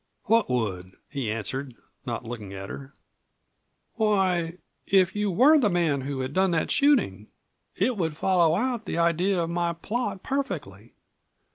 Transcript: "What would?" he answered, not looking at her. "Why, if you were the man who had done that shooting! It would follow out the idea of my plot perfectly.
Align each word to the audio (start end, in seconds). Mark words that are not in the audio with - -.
"What 0.23 0.49
would?" 0.49 0.93
he 1.11 1.29
answered, 1.31 1.75
not 2.07 2.25
looking 2.25 2.55
at 2.55 2.69
her. 2.71 2.91
"Why, 3.97 4.57
if 4.87 5.15
you 5.15 5.29
were 5.29 5.59
the 5.59 5.69
man 5.69 6.01
who 6.01 6.21
had 6.21 6.33
done 6.33 6.49
that 6.49 6.71
shooting! 6.71 7.27
It 7.75 7.97
would 7.97 8.17
follow 8.17 8.55
out 8.55 8.85
the 8.85 8.97
idea 8.97 9.43
of 9.43 9.51
my 9.51 9.73
plot 9.73 10.23
perfectly. 10.23 10.95